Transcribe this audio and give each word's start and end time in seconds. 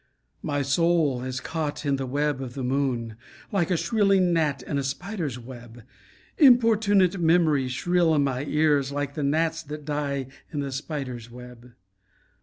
My 0.41 0.63
soul 0.63 1.21
is 1.23 1.39
caught 1.39 1.85
in 1.85 1.97
the 1.97 2.07
web 2.07 2.41
of 2.41 2.55
the 2.55 2.63
moon, 2.63 3.17
Like 3.51 3.69
a 3.69 3.77
shrilling 3.77 4.33
gnat 4.33 4.63
in 4.63 4.79
a 4.79 4.83
spider's 4.83 5.37
web. 5.37 5.83
Importunate 6.39 7.19
memories 7.19 7.73
shrill 7.73 8.15
in 8.15 8.23
my 8.23 8.43
ears 8.45 8.91
Like 8.91 9.13
the 9.13 9.21
gnats 9.21 9.61
that 9.61 9.85
die 9.85 10.25
in 10.51 10.61
the 10.61 10.71
spider 10.71 11.19
web. 11.29 11.73